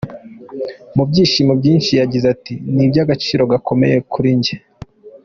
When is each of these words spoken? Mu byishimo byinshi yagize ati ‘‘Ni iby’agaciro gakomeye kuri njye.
Mu 0.95 1.03
byishimo 1.09 1.53
byinshi 1.61 1.91
yagize 2.01 2.25
ati 2.35 2.53
‘‘Ni 2.73 2.83
iby’agaciro 2.87 3.41
gakomeye 3.51 3.95
kuri 4.11 4.29
njye. 4.39 4.55